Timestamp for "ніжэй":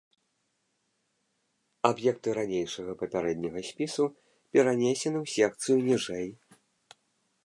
5.89-6.27